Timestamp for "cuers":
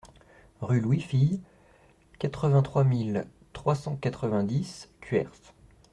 4.99-5.29